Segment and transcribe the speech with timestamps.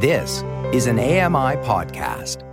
[0.00, 2.44] This is an AMI podcast.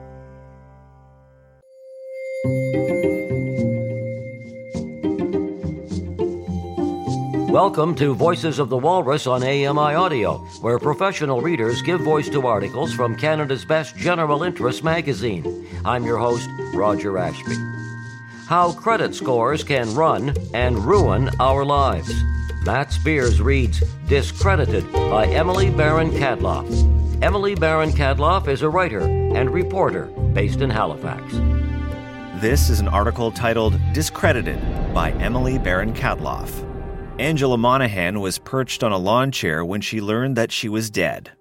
[7.51, 12.47] Welcome to Voices of the Walrus on AMI Audio, where professional readers give voice to
[12.47, 15.67] articles from Canada's best general interest magazine.
[15.85, 17.57] I'm your host, Roger Ashby.
[18.47, 22.11] How credit scores can run and ruin our lives.
[22.65, 26.94] Matt Spears reads Discredited by Emily Baron Cadloff.
[27.25, 30.05] Emily Baron Cadloff is a writer and reporter
[30.35, 31.33] based in Halifax.
[32.39, 34.61] This is an article titled Discredited
[34.93, 36.51] by Emily Baron Cadloff.
[37.19, 41.31] Angela Monahan was perched on a lawn chair when she learned that she was dead.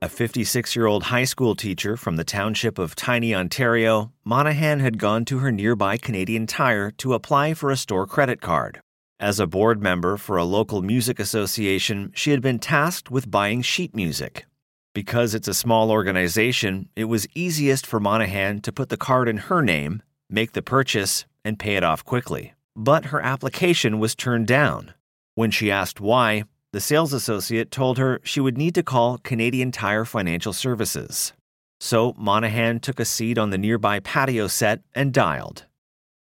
[0.00, 4.96] A 56 year old high school teacher from the township of Tiny, Ontario, Monahan had
[4.96, 8.80] gone to her nearby Canadian Tire to apply for a store credit card.
[9.18, 13.60] As a board member for a local music association, she had been tasked with buying
[13.60, 14.46] sheet music.
[14.94, 19.38] Because it's a small organization, it was easiest for Monahan to put the card in
[19.38, 22.52] her name, make the purchase, and pay it off quickly.
[22.76, 24.92] But her application was turned down.
[25.34, 29.72] When she asked why, the sales associate told her she would need to call Canadian
[29.72, 31.32] Tire Financial Services.
[31.80, 35.66] So Monahan took a seat on the nearby patio set and dialed.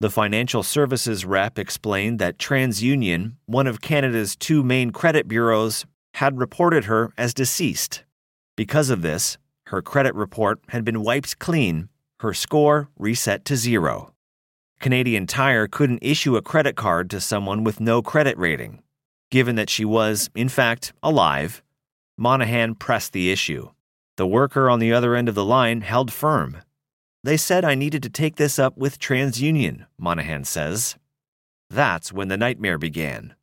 [0.00, 6.38] The financial services rep explained that TransUnion, one of Canada's two main credit bureaus, had
[6.38, 8.04] reported her as deceased.
[8.58, 14.12] Because of this, her credit report had been wiped clean, her score reset to zero.
[14.80, 18.82] Canadian Tire couldn't issue a credit card to someone with no credit rating.
[19.30, 21.62] Given that she was, in fact, alive,
[22.16, 23.70] Monahan pressed the issue.
[24.16, 26.56] The worker on the other end of the line held firm.
[27.22, 30.96] They said I needed to take this up with TransUnion, Monahan says.
[31.70, 33.36] That's when the nightmare began.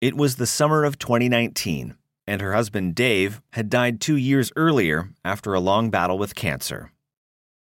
[0.00, 1.94] It was the summer of 2019,
[2.30, 6.92] and her husband Dave had died two years earlier after a long battle with cancer.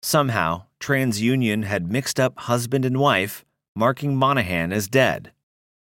[0.04, 3.44] Somehow, TransUnion had mixed up husband and wife,
[3.76, 5.32] marking Monahan as dead.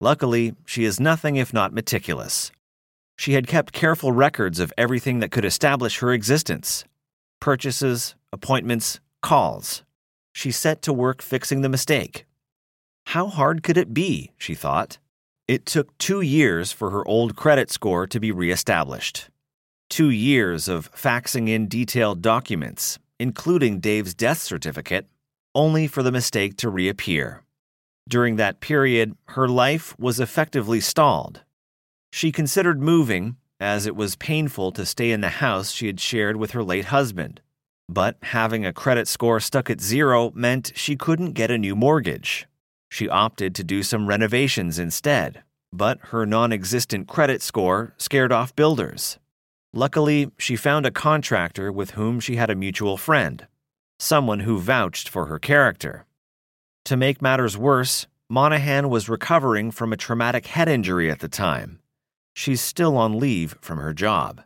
[0.01, 2.53] Luckily, she is nothing if not meticulous.
[3.17, 6.85] She had kept careful records of everything that could establish her existence
[7.41, 9.83] purchases, appointments, calls.
[10.33, 12.25] She set to work fixing the mistake.
[13.07, 14.31] How hard could it be?
[14.39, 14.99] she thought.
[15.47, 19.29] It took two years for her old credit score to be reestablished.
[19.91, 25.07] Two years of faxing in detailed documents, including Dave's death certificate,
[25.55, 27.43] only for the mistake to reappear.
[28.09, 31.43] During that period, her life was effectively stalled.
[32.11, 36.37] She considered moving, as it was painful to stay in the house she had shared
[36.37, 37.43] with her late husband.
[37.87, 42.47] But having a credit score stuck at zero meant she couldn't get a new mortgage.
[42.95, 48.55] She opted to do some renovations instead, but her non existent credit score scared off
[48.55, 49.19] builders.
[49.73, 53.49] Luckily, she found a contractor with whom she had a mutual friend,
[53.99, 56.07] someone who vouched for her character.
[56.85, 61.81] To make matters worse, Monahan was recovering from a traumatic head injury at the time.
[62.33, 64.41] She's still on leave from her job.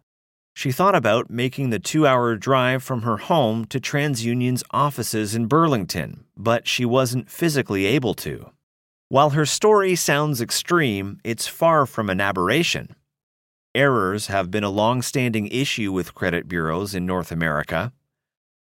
[0.58, 5.46] She thought about making the two hour drive from her home to TransUnion's offices in
[5.46, 8.50] Burlington, but she wasn't physically able to.
[9.08, 12.96] While her story sounds extreme, it's far from an aberration.
[13.72, 17.92] Errors have been a long standing issue with credit bureaus in North America.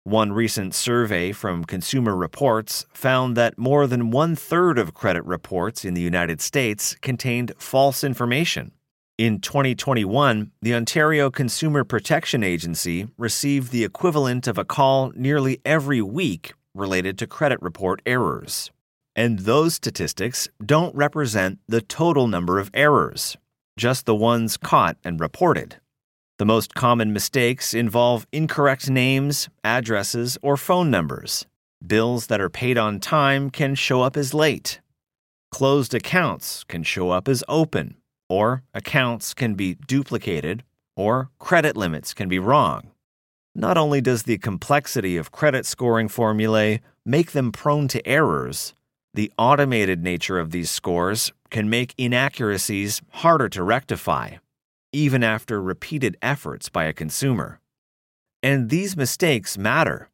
[0.04, 5.84] One recent survey from Consumer Reports found that more than one third of credit reports
[5.84, 8.70] in the United States contained false information.
[9.18, 16.00] In 2021, the Ontario Consumer Protection Agency received the equivalent of a call nearly every
[16.00, 18.70] week related to credit report errors.
[19.16, 23.36] And those statistics don't represent the total number of errors,
[23.76, 25.80] just the ones caught and reported.
[26.38, 31.44] The most common mistakes involve incorrect names, addresses, or phone numbers.
[31.84, 34.78] Bills that are paid on time can show up as late.
[35.50, 37.97] Closed accounts can show up as open,
[38.28, 40.62] or accounts can be duplicated,
[40.96, 42.90] or credit limits can be wrong.
[43.54, 48.74] Not only does the complexity of credit scoring formulae make them prone to errors,
[49.14, 54.36] the automated nature of these scores can make inaccuracies harder to rectify
[54.92, 57.60] even after repeated efforts by a consumer.
[58.42, 60.08] And these mistakes matter.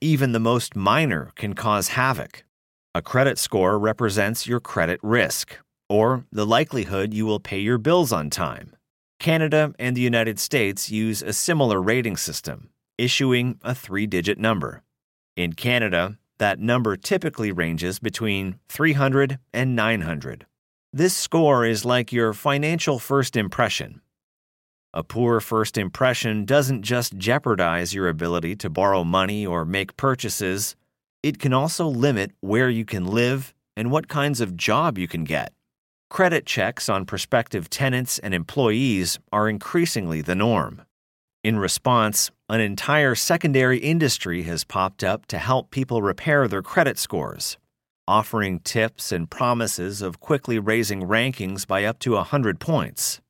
[0.00, 2.44] Even the most minor can cause havoc.
[2.94, 5.58] A credit score represents your credit risk,
[5.92, 8.74] or the likelihood you will pay your bills on time.
[9.20, 14.82] Canada and the United States use a similar rating system, issuing a three digit number.
[15.36, 20.46] In Canada, that number typically ranges between 300 and 900.
[20.94, 24.00] This score is like your financial first impression.
[24.94, 30.74] A poor first impression doesn't just jeopardize your ability to borrow money or make purchases,
[31.22, 35.24] it can also limit where you can live and what kinds of job you can
[35.24, 35.52] get.
[36.12, 40.82] Credit checks on prospective tenants and employees are increasingly the norm.
[41.42, 46.98] In response, an entire secondary industry has popped up to help people repair their credit
[46.98, 47.56] scores,
[48.06, 53.22] offering tips and promises of quickly raising rankings by up to 100 points.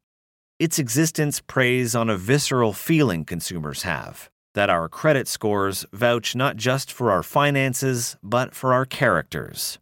[0.58, 6.56] Its existence preys on a visceral feeling consumers have that our credit scores vouch not
[6.56, 9.78] just for our finances, but for our characters.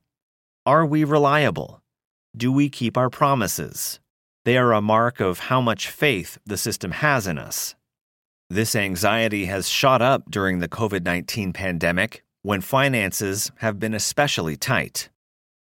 [0.67, 1.81] Are we reliable?
[2.37, 3.99] Do we keep our promises?
[4.45, 7.75] They are a mark of how much faith the system has in us.
[8.49, 14.57] This anxiety has shot up during the COVID 19 pandemic when finances have been especially
[14.57, 15.09] tight.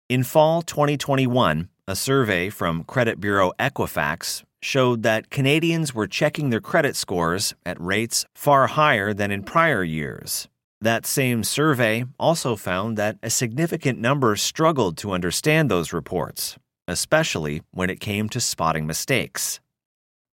[0.10, 6.60] In fall 2021, a survey from credit bureau Equifax showed that Canadians were checking their
[6.60, 10.50] credit scores at rates far higher than in prior years.
[10.82, 16.58] That same survey also found that a significant number struggled to understand those reports,
[16.88, 19.60] especially when it came to spotting mistakes.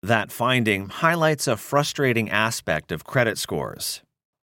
[0.02, 4.02] That finding highlights a frustrating aspect of credit scores.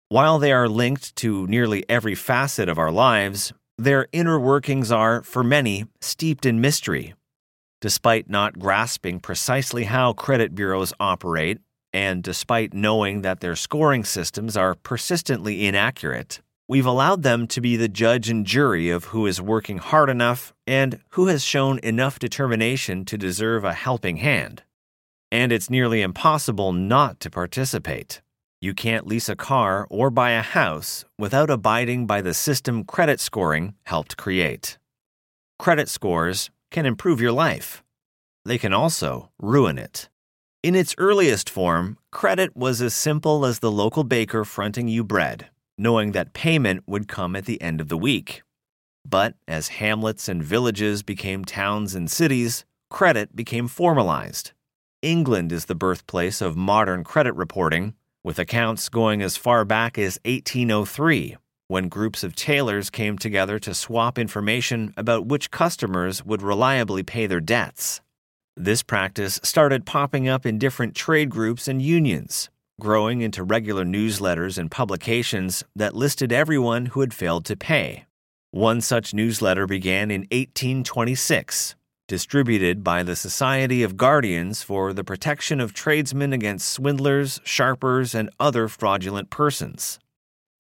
[0.09, 5.23] While they are linked to nearly every facet of our lives, their inner workings are,
[5.23, 7.13] for many, steeped in mystery
[7.85, 11.59] Despite not grasping precisely how credit bureaus operate,
[11.95, 17.77] and despite knowing that their scoring systems are persistently inaccurate, we've allowed them to be
[17.77, 22.19] the judge and jury of who is working hard enough and who has shown enough
[22.19, 24.63] determination to deserve a helping hand.
[25.31, 28.21] And it's nearly impossible not to participate.
[28.59, 33.21] You can't lease a car or buy a house without abiding by the system credit
[33.21, 34.77] scoring helped create.
[35.57, 37.85] Credit scores can improve your life.
[38.43, 40.09] They can also ruin it.
[40.65, 45.49] In its earliest form, credit was as simple as the local baker fronting you bread,
[45.77, 48.41] knowing that payment would come at the end of the week.
[49.07, 54.53] But as hamlets and villages became towns and cities, credit became formalized.
[55.03, 60.17] England is the birthplace of modern credit reporting, with accounts going as far back as
[60.25, 67.03] 1803 when groups of tailors came together to swap information about which customers would reliably
[67.03, 68.01] pay their debts.
[68.57, 72.49] This practice started popping up in different trade groups and unions,
[72.79, 78.05] growing into regular newsletters and publications that listed everyone who had failed to pay.
[78.51, 81.75] One such newsletter began in 1826,
[82.07, 88.29] distributed by the Society of Guardians for the Protection of Tradesmen Against Swindlers, Sharpers, and
[88.39, 89.99] Other Fraudulent Persons.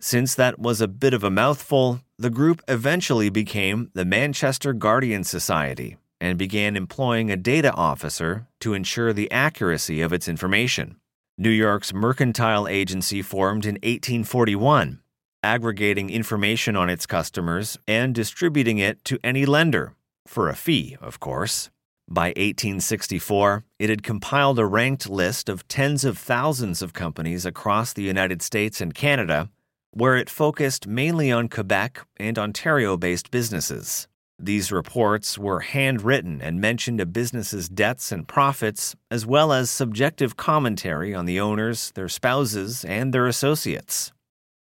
[0.01, 5.23] Since that was a bit of a mouthful, the group eventually became the Manchester Guardian
[5.23, 5.95] Society
[6.25, 10.95] and began employing a data officer to ensure the accuracy of its information.
[11.37, 15.01] New York's Mercantile Agency formed in 1841,
[15.43, 19.93] aggregating information on its customers and distributing it to any lender,
[20.25, 21.69] for a fee, of course.
[22.09, 27.93] By 1864, it had compiled a ranked list of tens of thousands of companies across
[27.93, 29.49] the United States and Canada
[29.95, 34.09] where it focused mainly on Quebec and Ontario based businesses.
[34.37, 40.35] These reports were handwritten and mentioned a business's debts and profits, as well as subjective
[40.35, 44.11] commentary on the owners, their spouses, and their associates.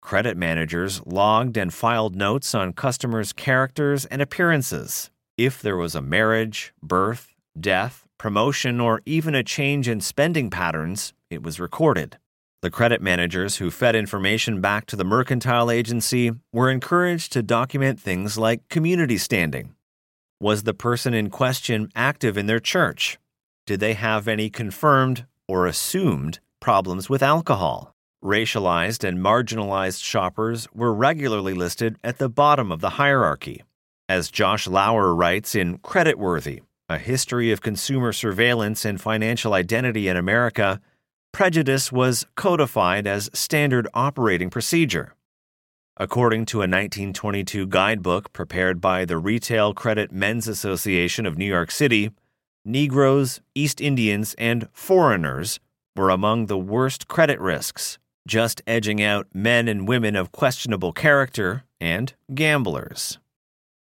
[0.02, 5.10] Credit managers logged and filed notes on customers' characters and appearances.
[5.38, 11.14] If there was a marriage, birth, death, promotion, or even a change in spending patterns,
[11.30, 12.18] it was recorded.
[12.62, 18.00] The credit managers who fed information back to the mercantile agency were encouraged to document
[18.00, 19.74] things like community standing.
[20.40, 23.18] Was the person in question active in their church?
[23.66, 27.96] Did they have any confirmed or assumed problems with alcohol?
[28.24, 33.64] Racialized and marginalized shoppers were regularly listed at the bottom of the hierarchy.
[34.08, 40.16] As Josh Lauer writes in Creditworthy, a history of consumer surveillance and financial identity in
[40.16, 40.80] America,
[41.32, 45.16] prejudice was codified as standard operating procedure.
[45.98, 51.72] According to a 1922 guidebook prepared by the Retail Credit Men's Association of New York
[51.72, 52.12] City,
[52.66, 55.60] Negroes, East Indians, and foreigners
[55.96, 57.98] were among the worst credit risks,
[58.28, 63.20] just edging out men and women of questionable character and gamblers.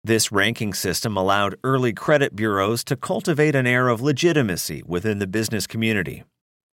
[0.04, 5.26] This ranking system allowed early credit bureaus to cultivate an air of legitimacy within the
[5.26, 6.22] business community.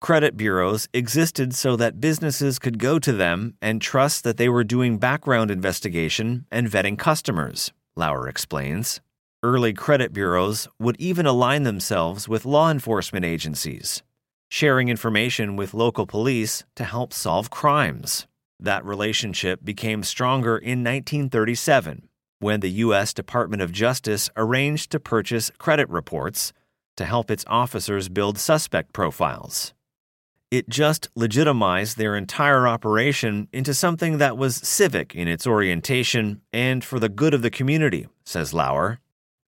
[0.02, 4.64] Credit bureaus existed so that businesses could go to them and trust that they were
[4.64, 9.00] doing background investigation and vetting customers, Lauer explains.
[9.44, 14.02] Early credit bureaus would even align themselves with law enforcement agencies.
[14.52, 18.28] sharing information with local police to help solve crimes.
[18.60, 23.14] That relationship became stronger in 1937 when the U.S.
[23.14, 26.52] Department of Justice arranged to purchase credit reports
[26.98, 29.74] to help its officers build suspect profiles.
[30.52, 36.84] It just legitimized their entire operation into something that was civic in its orientation and
[36.84, 39.00] for the good of the community, says Lauer.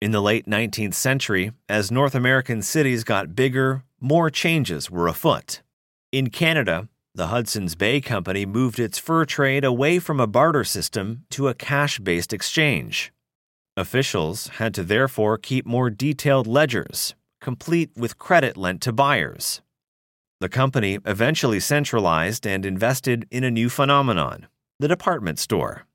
[0.00, 5.60] In the late 19th century, as North American cities got bigger, more changes were afoot.
[6.12, 11.24] In Canada, the Hudson's Bay Company moved its fur trade away from a barter system
[11.30, 13.12] to a cash based exchange.
[13.76, 19.62] Officials had to therefore keep more detailed ledgers, complete with credit lent to buyers.
[20.42, 24.48] The company eventually centralized and invested in a new phenomenon
[24.80, 25.86] the department store.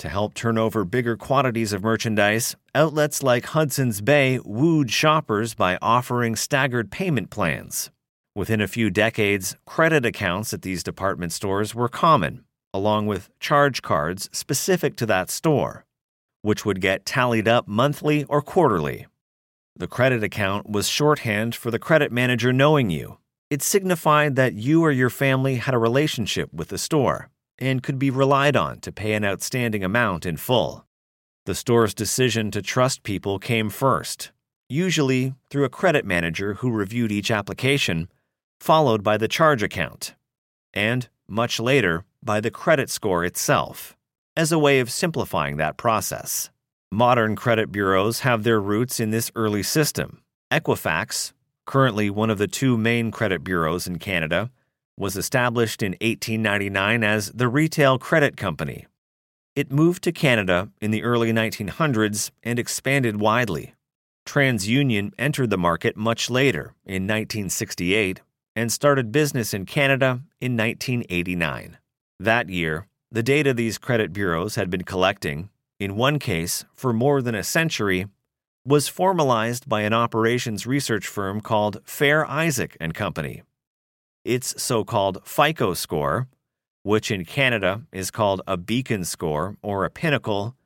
[0.00, 5.78] To help turn over bigger quantities of merchandise, outlets like Hudson's Bay wooed shoppers by
[5.80, 7.90] offering staggered payment plans.
[8.34, 12.44] Within a few decades, credit accounts at these department stores were common,
[12.74, 15.86] along with charge cards specific to that store,
[16.42, 19.06] which would get tallied up monthly or quarterly.
[19.74, 23.16] The credit account was shorthand for the credit manager knowing you
[23.50, 27.98] it signified that you or your family had a relationship with the store and could
[27.98, 30.84] be relied on to pay an outstanding amount in full.
[31.46, 34.32] The store's decision to trust people came first,
[34.68, 38.08] usually through a credit manager who reviewed each application,
[38.58, 40.14] followed by the charge account,
[40.74, 43.96] and, much later, by the credit score itself,
[44.36, 46.50] as a way of simplifying that process.
[46.90, 50.22] Modern credit bureaus have their roots in this early system.
[50.52, 51.32] Equifax,
[51.66, 54.50] currently one of the two main credit bureaus in Canada,
[54.96, 58.86] was established in 1899 as the Retail Credit Company.
[59.54, 63.74] It moved to Canada in the early 1900s and expanded widely.
[64.26, 68.20] TransUnion entered the market much later, in 1968,
[68.54, 71.78] and started business in Canada in 1989.
[72.18, 77.22] That year, the data these credit bureaus had been collecting, in one case for more
[77.22, 78.06] than a century,
[78.66, 83.42] was formalized by an operations research firm called Fair Isaac and Company.
[84.24, 86.26] Its so-called FICO score,
[86.82, 90.56] which in Canada is called a beacon score or a pinnacle,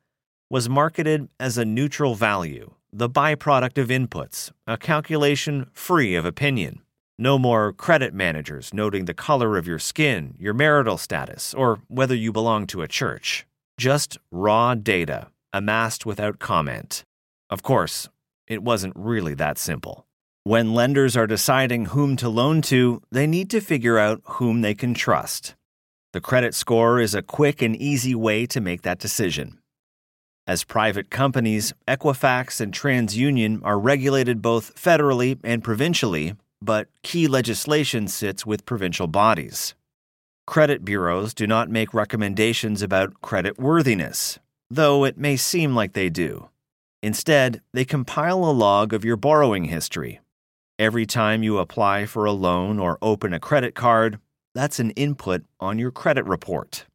[0.49, 6.81] was marketed as a neutral value, the byproduct of inputs, a calculation free of opinion.
[7.19, 12.15] No more credit managers noting the color of your skin, your marital status, or whether
[12.15, 13.45] you belong to a church.
[13.77, 17.03] Just raw data, amassed without comment.
[17.51, 18.07] Of course,
[18.47, 20.07] it wasn't really that simple.
[20.43, 24.73] When lenders are deciding whom to loan to, they need to figure out whom they
[24.73, 25.53] can trust.
[26.13, 29.59] The credit score is a quick and easy way to make that decision.
[30.47, 38.07] As private companies, Equifax and TransUnion are regulated both federally and provincially, but key legislation
[38.07, 39.75] sits with provincial bodies.
[40.47, 44.39] Credit bureaus do not make recommendations about credit worthiness,
[44.69, 46.49] though it may seem like they do.
[47.03, 50.19] Instead, they compile a log of your borrowing history.
[50.77, 54.19] Every time you apply for a loan or open a credit card,
[54.53, 56.85] that's an input on your credit report.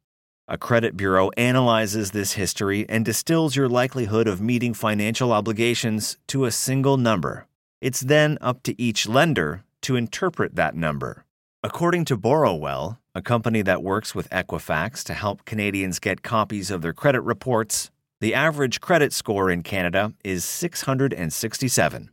[0.47, 6.45] A credit bureau analyzes this history and distills your likelihood of meeting financial obligations to
[6.45, 7.47] a single number.
[7.81, 11.25] It's then up to each lender to interpret that number.
[11.63, 16.81] According to Borrowell, a company that works with Equifax to help Canadians get copies of
[16.81, 22.09] their credit reports, the average credit score in Canada is 667.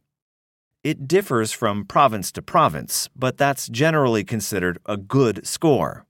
[0.83, 6.05] It differs from province to province, but that's generally considered a good score,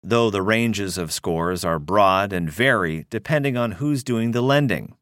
[0.00, 4.94] though the ranges of scores are broad and vary depending on who's doing the lending.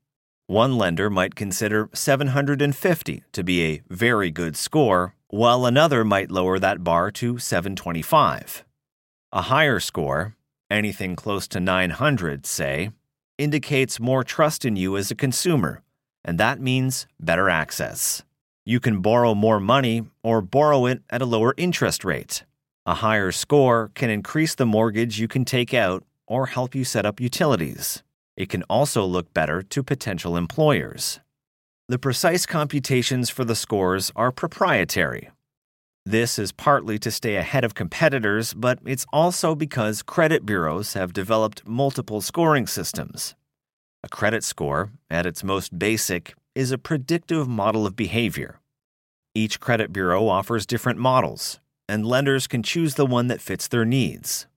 [0.47, 6.59] One lender might consider 750 to be a very good score, while another might lower
[6.59, 8.65] that bar to 725.
[9.33, 10.35] A higher score,
[10.71, 12.91] anything close to 900, say,
[13.41, 15.83] indicates more trust in you as a consumer,
[16.25, 18.23] and that means better access.
[18.67, 22.45] You can borrow more money or borrow it at a lower interest rate.
[22.85, 27.07] A higher score can increase the mortgage you can take out or help you set
[27.07, 28.03] up utilities.
[28.37, 31.21] It can also look better to potential employers.
[31.89, 35.31] The precise computations for the scores are proprietary.
[36.11, 41.13] This is partly to stay ahead of competitors, but it's also because credit bureaus have
[41.13, 43.37] developed multiple scoring systems.
[44.03, 48.59] A credit score, at its most basic, is a predictive model of behavior.
[49.37, 53.85] Each credit bureau offers different models, and lenders can choose the one that fits their
[53.85, 54.49] needs.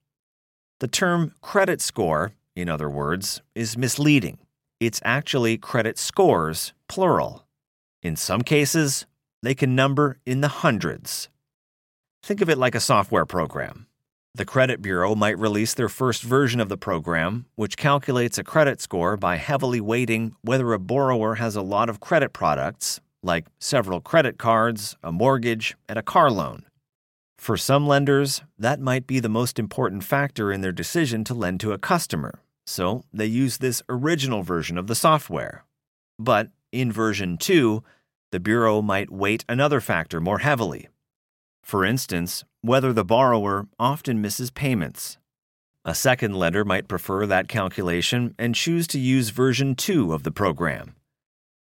[0.80, 4.38] The term credit score, in other words, is misleading.
[4.80, 7.46] It's actually credit scores, plural.
[8.02, 9.06] In some cases,
[9.40, 11.28] they can number in the hundreds.
[12.24, 13.86] Think of it like a software program.
[14.34, 18.80] The credit bureau might release their first version of the program, which calculates a credit
[18.80, 24.00] score by heavily weighting whether a borrower has a lot of credit products, like several
[24.00, 26.64] credit cards, a mortgage, and a car loan.
[27.36, 31.60] For some lenders, that might be the most important factor in their decision to lend
[31.60, 35.66] to a customer, so they use this original version of the software.
[36.18, 37.84] But in version 2,
[38.32, 40.88] the Bureau might weight another factor more heavily.
[41.64, 45.16] For instance, whether the borrower often misses payments.
[45.84, 50.30] A second lender might prefer that calculation and choose to use version 2 of the
[50.30, 50.94] program.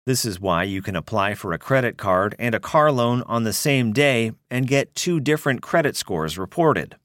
[0.05, 3.45] This is why you can apply for a credit card and a car loan on
[3.45, 6.97] the same day and get two different credit scores reported.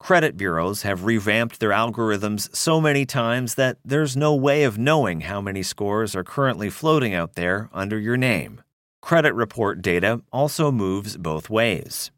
[0.00, 5.22] Credit bureaus have revamped their algorithms so many times that there's no way of knowing
[5.22, 8.60] how many scores are currently floating out there under your name.
[9.02, 12.12] Credit report data also moves both ways.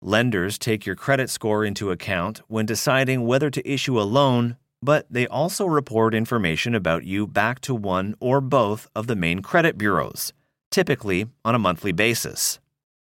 [0.00, 5.06] Lenders take your credit score into account when deciding whether to issue a loan, but
[5.10, 9.76] they also report information about you back to one or both of the main credit
[9.76, 10.32] bureaus,
[10.70, 12.60] typically on a monthly basis.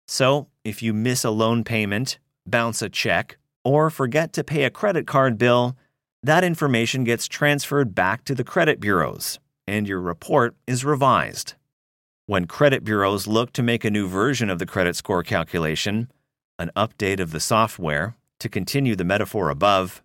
[0.08, 4.70] So, if you miss a loan payment, bounce a check, or forget to pay a
[4.70, 5.76] credit card bill,
[6.24, 11.57] that information gets transferred back to the credit bureaus, and your report is revised.
[12.30, 16.12] When credit bureaus look to make a new version of the credit score calculation,
[16.60, 20.04] an update of the software, to continue the metaphor above,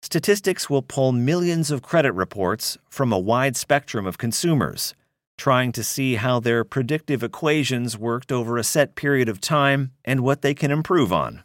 [0.00, 4.94] statistics will pull millions of credit reports from a wide spectrum of consumers,
[5.36, 10.20] trying to see how their predictive equations worked over a set period of time and
[10.20, 11.42] what they can improve on.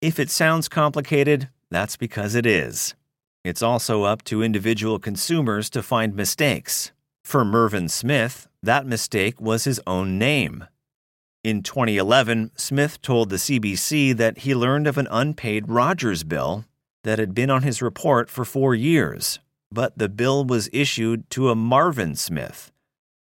[0.00, 2.96] If it sounds complicated, that's because it is.
[3.44, 6.90] It's also up to individual consumers to find mistakes.
[7.22, 10.66] For Mervyn Smith, that mistake was his own name.
[11.42, 16.64] In 2011, Smith told the CBC that he learned of an unpaid Rogers bill
[17.02, 19.40] that had been on his report for four years,
[19.70, 22.70] but the bill was issued to a Marvin Smith.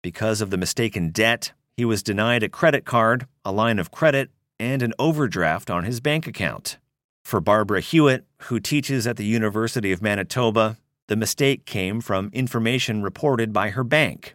[0.03, 4.31] Because of the mistaken debt, he was denied a credit card, a line of credit,
[4.59, 6.79] and an overdraft on his bank account.
[7.25, 13.03] For Barbara Hewitt, who teaches at the University of Manitoba, the mistake came from information
[13.03, 14.35] reported by her bank.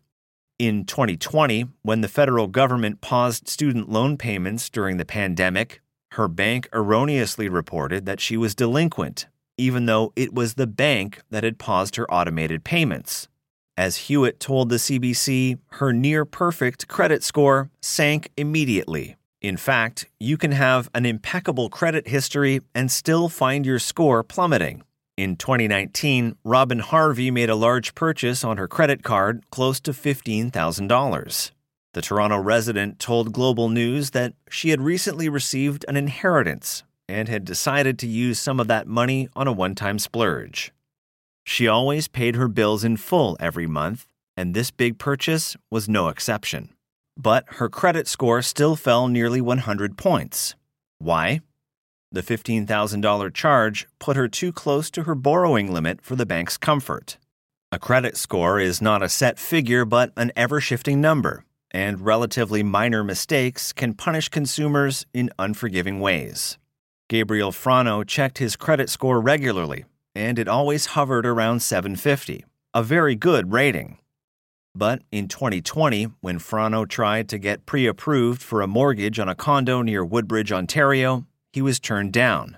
[0.59, 5.81] In 2020, when the federal government paused student loan payments during the pandemic,
[6.13, 9.27] her bank erroneously reported that she was delinquent,
[9.59, 13.27] even though it was the bank that had paused her automated payments.
[13.77, 19.15] As Hewitt told the CBC, her near perfect credit score sank immediately.
[19.39, 24.81] In fact, you can have an impeccable credit history and still find your score plummeting.
[25.17, 31.51] In 2019, Robin Harvey made a large purchase on her credit card close to $15,000.
[31.93, 37.43] The Toronto resident told Global News that she had recently received an inheritance and had
[37.43, 40.71] decided to use some of that money on a one time splurge.
[41.43, 46.09] She always paid her bills in full every month, and this big purchase was no
[46.09, 46.69] exception
[47.17, 50.55] but her credit score still fell nearly 100 points.
[50.99, 51.41] Why?
[52.17, 57.19] The $15,000 charge put her too close to her borrowing limit for the bank's comfort.
[57.71, 62.63] A credit score is not a set figure but an ever shifting number, and relatively
[62.63, 66.57] minor mistakes can punish consumers in unforgiving ways.
[67.07, 73.13] Gabriel Frano checked his credit score regularly, and it always hovered around 750, a very
[73.13, 73.99] good rating.
[74.73, 79.35] But in 2020, when Frano tried to get pre approved for a mortgage on a
[79.35, 82.55] condo near Woodbridge, Ontario, he was turned down.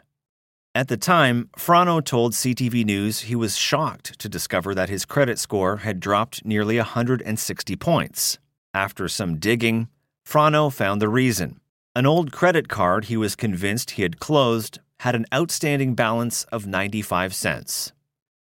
[0.76, 5.40] At the time, Frano told CTV News he was shocked to discover that his credit
[5.40, 8.40] score had dropped nearly 160 points.
[8.74, 9.88] After some digging,
[10.28, 11.62] Frano found the reason.
[11.96, 16.68] An old credit card he was convinced he had closed had an outstanding balance of
[16.68, 17.94] 95 cents.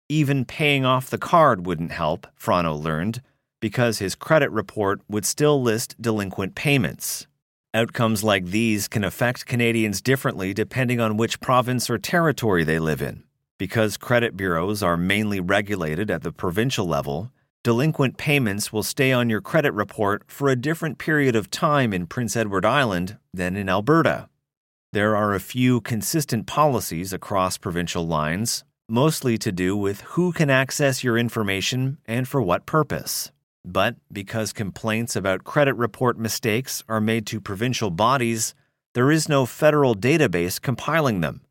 [0.08, 3.20] Even paying off the card wouldn't help, Frano learned,
[3.61, 7.26] because his credit report would still list delinquent payments.
[7.78, 13.00] Outcomes like these can affect Canadians differently depending on which province or territory they live
[13.00, 13.22] in.
[13.56, 17.30] Because credit bureaus are mainly regulated at the provincial level,
[17.62, 22.08] delinquent payments will stay on your credit report for a different period of time in
[22.08, 24.28] Prince Edward Island than in Alberta.
[24.92, 30.50] There are a few consistent policies across provincial lines, mostly to do with who can
[30.50, 33.30] access your information and for what purpose.
[33.64, 38.55] But because complaints about credit report mistakes are made to provincial bodies,
[38.94, 41.42] there is no federal database compiling them,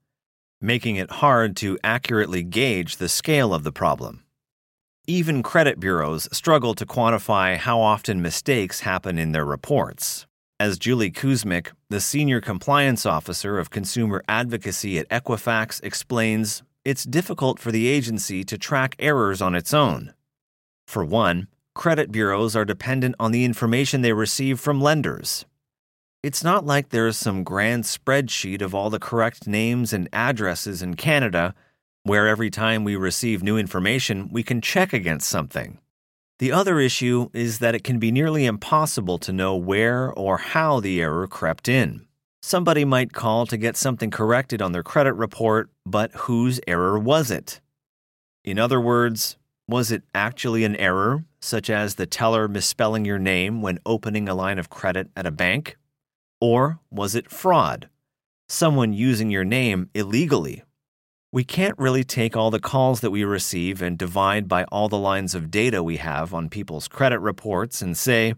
[0.60, 4.24] making it hard to accurately gauge the scale of the problem.
[5.06, 10.26] Even credit bureaus struggle to quantify how often mistakes happen in their reports.
[10.60, 17.60] As Julie Kuzmic, the Senior Compliance Officer of Consumer Advocacy at Equifax, explains, it's difficult
[17.60, 20.14] for the agency to track errors on its own.
[20.88, 25.46] For one, credit bureaus are dependent on the information they receive from lenders.
[26.24, 30.96] It's not like there's some grand spreadsheet of all the correct names and addresses in
[30.96, 31.54] Canada
[32.04, 35.78] where every time we receive new information, we can check against something.
[36.40, 40.80] The other issue is that it can be nearly impossible to know where or how
[40.80, 42.08] the error crept in.
[42.42, 47.30] Somebody might call to get something corrected on their credit report, but whose error was
[47.30, 47.60] it?
[48.44, 49.38] In other words,
[49.68, 54.36] was it actually an error, such as the teller misspelling your name when opening a
[54.36, 55.78] line of credit at a bank?
[56.40, 57.90] Or was it fraud,
[58.48, 60.64] someone using your name illegally
[61.32, 64.98] we can't really take all the calls that we receive and divide by all the
[64.98, 68.34] lines of data we have on people's credit reports and say,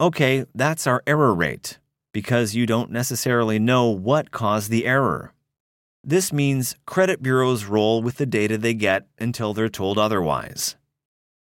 [0.00, 1.78] okay, that's our error rate,
[2.12, 5.34] because you don't necessarily know what caused the error.
[6.02, 10.76] This means credit bureaus roll with the data they get until they're told otherwise.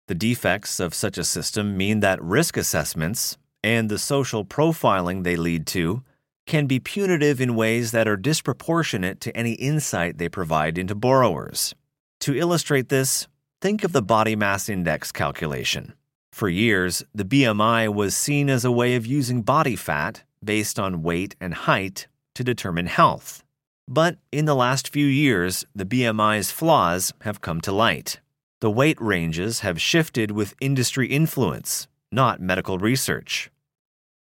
[0.08, 5.34] The defects of such a system mean that risk assessments and the social profiling they
[5.36, 6.02] lead to
[6.46, 11.74] can be punitive in ways that are disproportionate to any insight they provide into borrowers.
[12.20, 13.26] To illustrate this,
[13.60, 15.94] think of the body mass index calculation.
[16.30, 21.02] For years, the BMI was seen as a way of using body fat based on
[21.02, 23.42] weight and height to determine health.
[23.88, 28.20] But in the last few years, the BMI's flaws have come to light.
[28.60, 33.50] The weight ranges have shifted with industry influence, not medical research.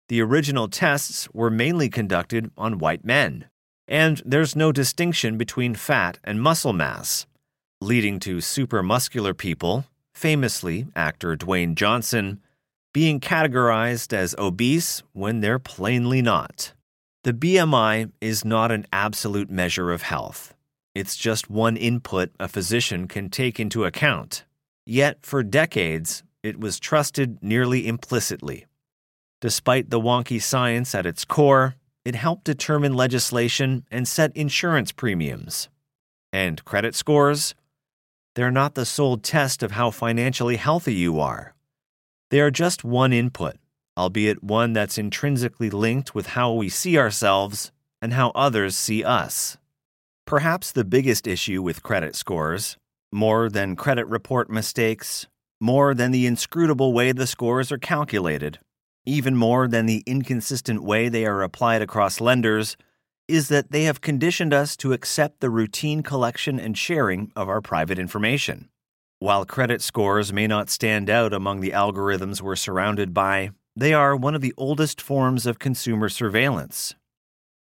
[0.08, 3.46] The original tests were mainly conducted on white men,
[3.86, 7.26] and there's no distinction between fat and muscle mass,
[7.82, 12.40] leading to supermuscular people, famously actor Dwayne Johnson,
[12.94, 16.72] being categorized as obese when they're plainly not.
[17.24, 20.54] The BMI is not an absolute measure of health.
[20.94, 24.44] It's just one input a physician can take into account.
[24.84, 28.66] Yet, for decades, it was trusted nearly implicitly.
[29.40, 35.68] Despite the wonky science at its core, it helped determine legislation and set insurance premiums.
[36.32, 37.54] And credit scores?
[38.34, 41.54] They're not the sole test of how financially healthy you are.
[42.30, 43.56] They are just one input,
[43.96, 49.56] albeit one that's intrinsically linked with how we see ourselves and how others see us.
[50.32, 52.78] Perhaps the biggest issue with credit scores,
[53.12, 55.26] more than credit report mistakes,
[55.60, 58.58] more than the inscrutable way the scores are calculated,
[59.04, 62.78] even more than the inconsistent way they are applied across lenders,
[63.28, 67.60] is that they have conditioned us to accept the routine collection and sharing of our
[67.60, 68.70] private information.
[69.18, 74.16] While credit scores may not stand out among the algorithms we're surrounded by, they are
[74.16, 76.94] one of the oldest forms of consumer surveillance.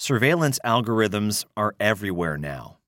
[0.04, 2.80] Surveillance algorithms are everywhere now,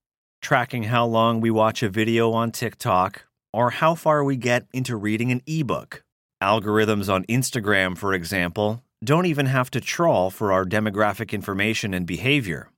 [0.42, 4.96] tracking how long we watch a video on TikTok or how far we get into
[4.96, 6.04] reading an ebook.
[6.42, 12.08] Algorithms on Instagram, for example, don't even have to trawl for our demographic information and
[12.08, 12.72] behavior.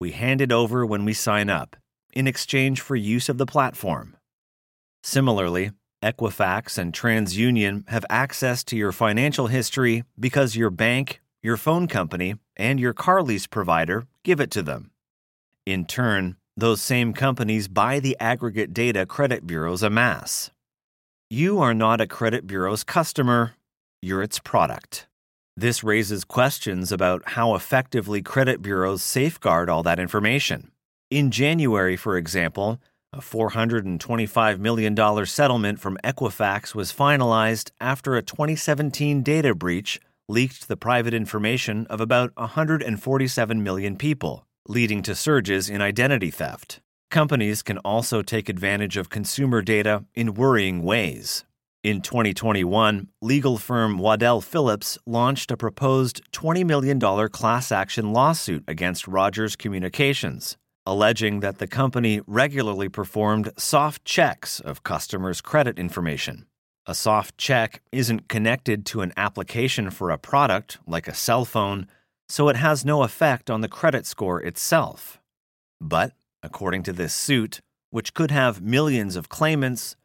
[0.00, 1.76] We hand it over when we sign up,
[2.12, 4.16] in exchange for use of the platform.
[5.04, 5.70] Similarly,
[6.02, 12.36] Equifax and TransUnion have access to your financial history because your bank, your phone company,
[12.56, 14.90] and your car lease provider give it to them.
[15.66, 20.50] In turn, those same companies buy the aggregate data credit bureaus amass.
[21.28, 23.54] You are not a credit bureau's customer,
[24.00, 25.06] you're its product.
[25.56, 30.70] This raises questions about how effectively credit bureaus safeguard all that information.
[31.10, 32.80] In January, for example,
[33.12, 40.00] a $425 million settlement from Equifax was finalized after a 2017 data breach
[40.32, 46.80] leaked the private information of about 147 million people, leading to surges in identity theft.
[47.10, 51.44] Companies can also take advantage of consumer data in worrying ways.
[51.84, 59.06] In 2021, legal firm Waddell Phillips launched a proposed $20 million class action lawsuit against
[59.06, 66.46] Rogers Communications, alleging that the company regularly performed soft checks of customers' credit information.
[66.86, 71.86] A soft check isn't connected to an application for a product, like a cell phone,
[72.28, 75.20] so it has no effect on the credit score itself.
[75.80, 79.96] But According to this suit, which could have millions of claimants,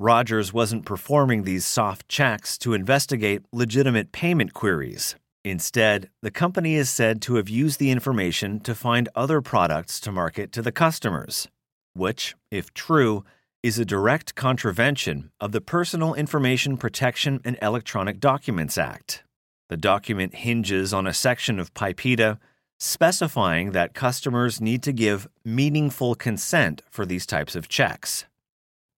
[0.00, 5.16] Rogers wasn't performing these soft checks to investigate legitimate payment queries.
[5.44, 10.10] Instead, the company is said to have used the information to find other products to
[10.10, 11.46] market to the customers,
[11.92, 13.24] which, if true,
[13.62, 19.22] is a direct contravention of the Personal Information Protection and Electronic Documents Act.
[19.68, 22.40] The document hinges on a section of Pipeda
[22.80, 28.24] specifying that customers need to give meaningful consent for these types of checks.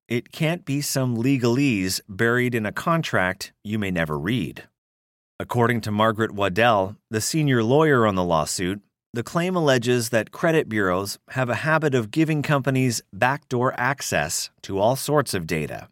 [0.08, 4.64] It can't be some legalese buried in a contract you may never read.
[5.38, 8.80] According to Margaret Waddell, the senior lawyer on the lawsuit,
[9.14, 14.78] the claim alleges that credit bureaus have a habit of giving companies backdoor access to
[14.78, 15.88] all sorts of data.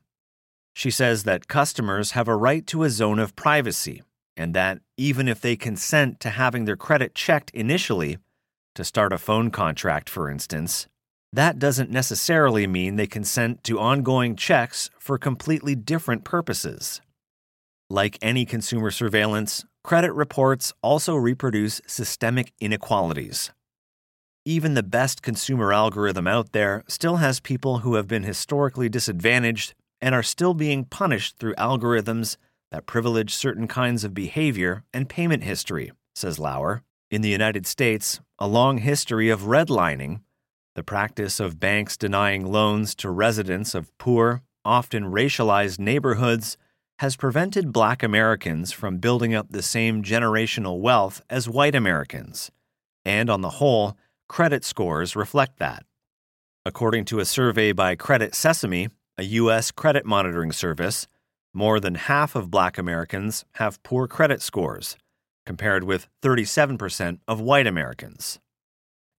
[0.74, 4.02] She says that customers have a right to a zone of privacy
[4.36, 8.18] and that even if they consent to having their credit checked initially,
[8.74, 10.88] to start a phone contract, for instance,
[11.32, 17.00] that doesn't necessarily mean they consent to ongoing checks for completely different purposes.
[17.88, 23.50] Like any consumer surveillance, credit reports also reproduce systemic inequalities.
[24.44, 29.74] Even the best consumer algorithm out there still has people who have been historically disadvantaged
[30.00, 32.36] and are still being punished through algorithms
[32.72, 36.82] that privilege certain kinds of behavior and payment history, says Lauer.
[37.10, 40.22] In the United States, a long history of redlining,
[40.74, 46.56] the practice of banks denying loans to residents of poor, often racialized neighborhoods,
[46.98, 52.50] has prevented black Americans from building up the same generational wealth as white Americans.
[53.04, 53.96] And on the whole,
[54.28, 55.84] credit scores reflect that.
[56.64, 59.70] According to a survey by Credit Sesame, a U.S.
[59.70, 61.08] credit monitoring service,
[61.52, 64.96] more than half of black Americans have poor credit scores,
[65.44, 68.38] compared with 37% of white Americans.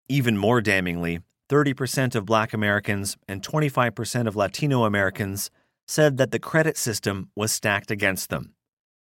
[0.07, 5.51] Even more damningly, 30% of black Americans and 25% of Latino Americans
[5.87, 8.53] said that the credit system was stacked against them,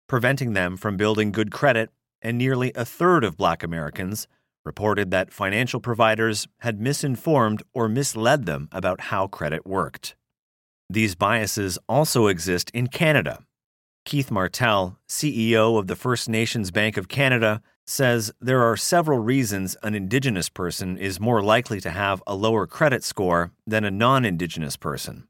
[0.07, 1.89] preventing them from building good credit,
[2.21, 4.27] and nearly a third of black Americans
[4.63, 10.15] reported that financial providers had misinformed or misled them about how credit worked.
[10.89, 13.39] These biases also exist in Canada.
[14.03, 19.75] Keith Martell, CEO of the First Nations Bank of Canada, says there are several reasons
[19.83, 24.25] an Indigenous person is more likely to have a lower credit score than a non
[24.25, 25.27] Indigenous person.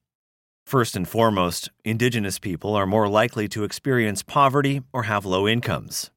[0.72, 6.12] First and foremost, Indigenous people are more likely to experience poverty or have low incomes.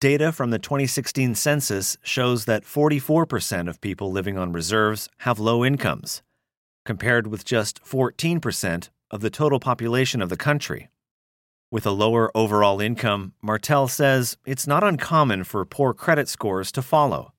[0.00, 5.64] Data from the 2016 census shows that 44% of people living on reserves have low
[5.64, 6.20] incomes
[6.84, 10.88] compared with just 14% of the total population of the country.
[11.70, 16.82] With a lower overall income, Martell says it's not uncommon for poor credit scores to
[16.82, 17.32] follow.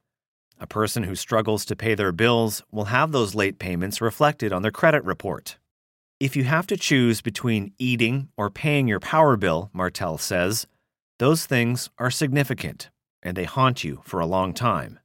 [0.62, 4.62] A person who struggles to pay their bills will have those late payments reflected on
[4.62, 5.58] their credit report.
[6.20, 10.68] If you have to choose between eating or paying your power bill, Martell says,
[11.20, 12.90] those things are significant
[13.22, 15.00] and they haunt you for a long time.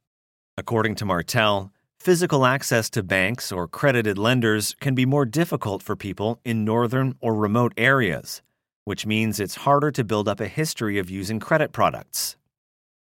[0.57, 1.71] According to Martell,
[2.01, 7.13] Physical access to banks or credited lenders can be more difficult for people in northern
[7.21, 8.41] or remote areas,
[8.85, 12.37] which means it's harder to build up a history of using credit products.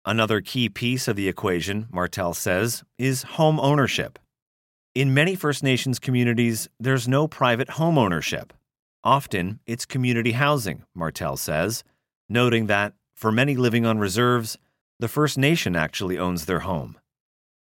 [0.03, 4.19] Another key piece of the equation, Martell says, is home ownership.
[4.99, 8.51] In many First Nations communities, there's no private home ownership.
[9.01, 11.85] Often, it's community housing, Martell says,
[12.27, 14.57] noting that, for many living on reserves,
[14.99, 16.97] the First Nation actually owns their home.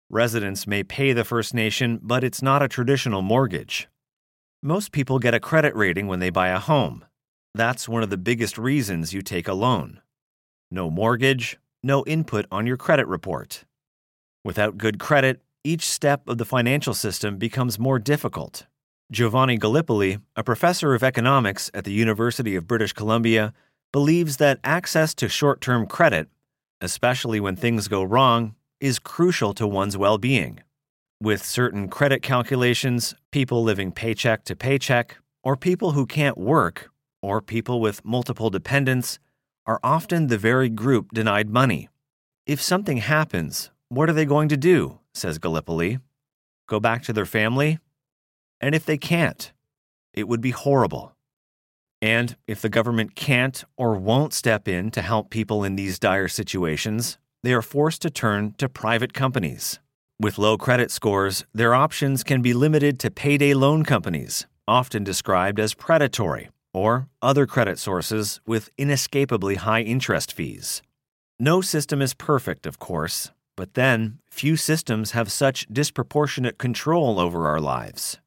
[0.10, 3.88] Residents may pay the First Nation, but it's not a traditional mortgage.
[4.64, 7.06] Most people get a credit rating when they buy a home.
[7.54, 10.02] That's one of the biggest reasons you take a loan.
[10.72, 13.64] No mortgage, no input on your credit report.
[14.44, 18.66] Without good credit, each step of the financial system becomes more difficult.
[19.12, 23.54] Giovanni Gallipoli, a professor of economics at the University of British Columbia,
[23.92, 26.30] believes that access to short term credit,
[26.80, 30.62] especially when things go wrong, is crucial to one's well being.
[31.22, 36.90] With certain credit calculations, people living paycheck to paycheck, or people who can't work,
[37.22, 39.20] or people with multiple dependents,
[39.68, 41.90] are often the very group denied money.
[42.48, 45.00] If something happens, what are they going to do?
[45.14, 46.00] says Gallipoli.
[46.66, 47.78] Go back to their family?
[48.62, 49.52] And if they can't,
[50.14, 51.14] it would be horrible.
[52.02, 56.30] And if the government can't or won't step in to help people in these dire
[56.30, 59.82] situations, they are forced to turn to private companies.
[60.18, 65.60] With low credit scores, their options can be limited to payday loan companies, often described
[65.60, 70.82] as predatory, or other credit sources with inescapably high interest fees.
[71.38, 77.48] No system is perfect, of course, but then few systems have such disproportionate control over
[77.48, 78.18] our lives.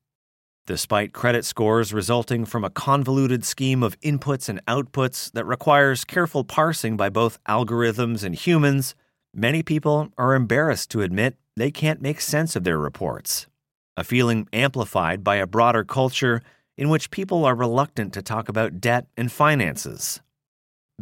[0.64, 6.44] Despite credit scores resulting from a convoluted scheme of inputs and outputs that requires careful
[6.44, 8.94] parsing by both algorithms and humans,
[9.37, 13.49] Many people are embarrassed to admit they can't make sense of their reports,
[13.97, 16.40] a feeling amplified by a broader culture
[16.79, 20.20] in which people are reluctant to talk about debt and finances.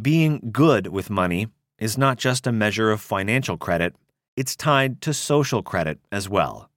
[0.01, 1.45] being good with money
[1.77, 3.95] is not just a measure of financial credit,
[4.35, 6.69] it's tied to social credit as well.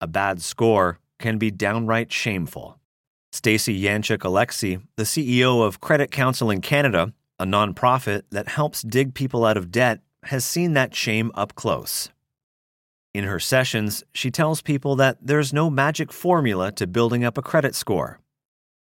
[0.00, 2.78] A bad score can be downright shameful.
[3.32, 9.44] Stacy Yanchuk Oleksy, the CEO of Credit Counseling Canada, a nonprofit that helps dig people
[9.44, 12.10] out of debt, has seen that shame up close.
[13.14, 17.42] In her sessions, she tells people that there's no magic formula to building up a
[17.42, 18.20] credit score.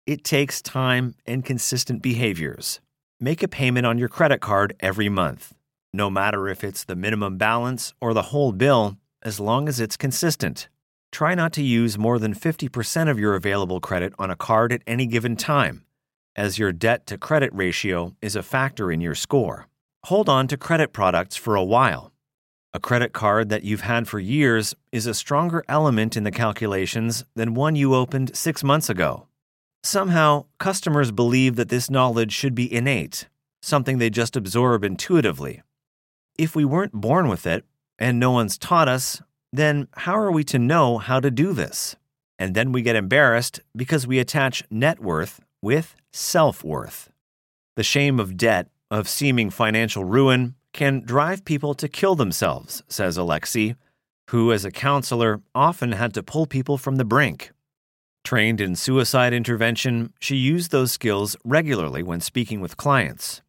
[0.06, 2.80] It takes time and consistent behaviors.
[3.20, 5.54] Make a payment on your credit card every month,
[5.94, 9.98] no matter if it's the minimum balance or the whole bill, as long as it's
[9.98, 10.68] consistent.
[11.12, 14.84] Try not to use more than 50% of your available credit on a card at
[14.86, 15.84] any given time,
[16.36, 19.68] as your debt to credit ratio is a factor in your score.
[20.06, 22.12] Hold on to credit products for a while.
[22.72, 27.26] A credit card that you've had for years is a stronger element in the calculations
[27.36, 29.26] than one you opened six months ago.
[29.84, 33.28] Somehow, customers believe that this knowledge should be innate,
[33.64, 35.64] something they just absorb intuitively.
[36.40, 37.66] If we weren't born with it,
[38.00, 39.22] and no one's taught us,
[39.52, 41.98] then how are we to know how to do this?
[42.40, 47.12] And then we get embarrassed because we attach net worth with self worth.
[47.76, 53.18] The shame of debt, of seeming financial ruin, can drive people to kill themselves, says
[53.18, 53.76] Oleksy,
[54.30, 57.52] who, as a counselor, often had to pull people from the brink.
[58.24, 63.42] Trained in suicide intervention, she used those skills regularly when speaking with clients.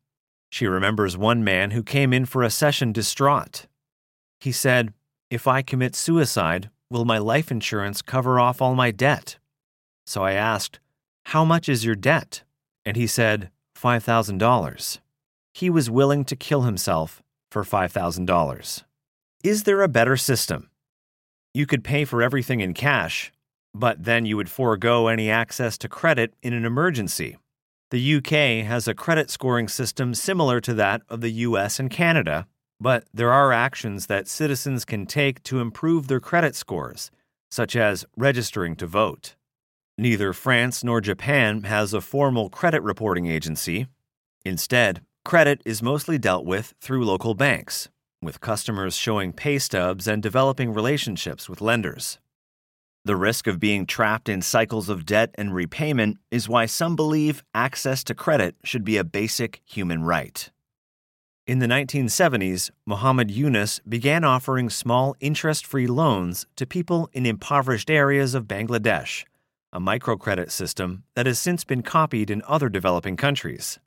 [0.51, 3.67] She remembers one man who came in for a session distraught.
[4.41, 4.93] He said,
[5.31, 9.39] if I commit suicide, will my life insurance cover off all my debt?
[10.07, 10.81] So I asked,
[11.27, 12.43] How much is your debt?
[12.85, 14.99] And he said, $5,000.
[15.55, 18.83] He was willing to kill himself for $5,000.
[19.45, 20.69] Is there a better system?
[21.55, 23.33] You could pay for everything in cash,
[23.73, 27.37] but then you would forego any access to credit in an emergency.
[27.91, 32.47] The UK has a credit scoring system similar to that of the US and Canada,
[32.81, 37.11] but there are actions that citizens can take to improve their credit scores,
[37.51, 39.35] such as registering to vote.
[39.99, 43.89] Neither France nor Japan has a formal credit reporting agency.
[44.45, 47.89] Instead, credit is mostly dealt with through local banks,
[48.23, 52.21] with customers showing pay stubs and developing relationships with lenders.
[53.05, 57.43] The risk of being trapped in cycles of debt and repayment is why some believe
[57.55, 60.51] access to credit should be a basic human right.
[61.47, 67.91] In the 1970s, Muhammad Yunus began offering small interest free loans to people in impoverished
[67.91, 69.25] areas of Bangladesh,
[69.73, 73.79] a microcredit system that has since been copied in other developing countries.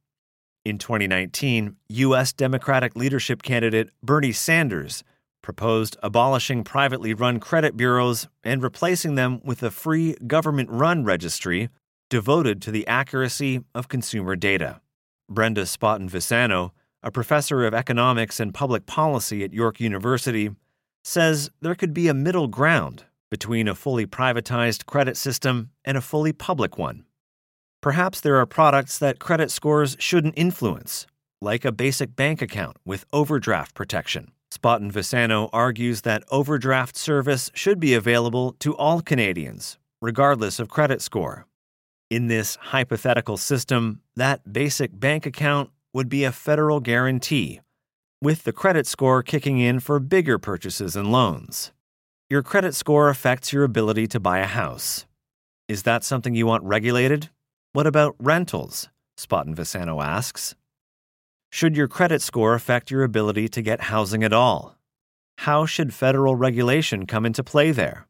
[0.65, 2.33] In 2019, U.S.
[2.33, 5.03] Democratic leadership candidate Bernie Sanders
[5.43, 11.69] proposed abolishing privately run credit bureaus and replacing them with a free government run registry
[12.09, 14.81] devoted to the accuracy of consumer data.
[15.29, 16.71] Brenda Spotton Visano,
[17.03, 20.49] a professor of economics and public policy at York University,
[21.03, 26.01] says there could be a middle ground between a fully privatized credit system and a
[26.01, 27.03] fully public one.
[27.81, 31.05] Perhaps there are products that credit scores shouldn't influence,
[31.41, 34.31] like a basic bank account with overdraft protection.
[34.53, 41.01] Spotton Visano argues that overdraft service should be available to all Canadians, regardless of credit
[41.01, 41.47] score.
[42.11, 47.61] In this hypothetical system, that basic bank account would be a federal guarantee,
[48.21, 51.71] with the credit score kicking in for bigger purchases and loans.
[52.29, 55.07] Your credit score affects your ability to buy a house.
[55.67, 57.31] Is that something you want regulated?
[57.71, 58.89] What about rentals?
[59.17, 60.53] Spotton Visano asks.
[61.55, 64.75] Should your credit score affect your ability to get housing at all?
[65.37, 68.07] How should federal regulation come into play there?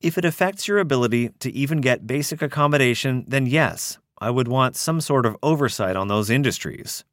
[0.00, 4.74] If it affects your ability to even get basic accommodation, then yes, I would want
[4.74, 7.04] some sort of oversight on those industries.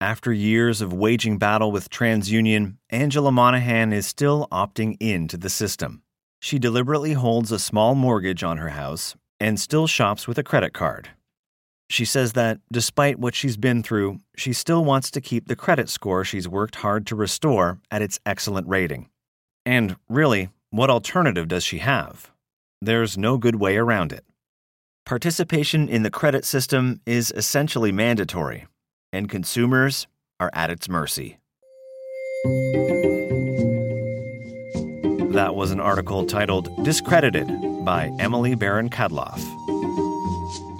[0.00, 6.02] After years of waging battle with TransUnion, Angela Monahan is still opting into the system.
[6.40, 10.72] She deliberately holds a small mortgage on her house and still shops with a credit
[10.72, 11.10] card.
[11.92, 15.90] She says that, despite what she's been through, she still wants to keep the credit
[15.90, 19.10] score she's worked hard to restore at its excellent rating.
[19.66, 22.32] And really, what alternative does she have?
[22.80, 24.24] There's no good way around it.
[25.04, 28.66] Participation in the credit system is essentially mandatory,
[29.12, 30.06] and consumers
[30.40, 31.36] are at its mercy.
[35.34, 37.48] That was an article titled Discredited
[37.84, 39.61] by Emily Baron Cadloff.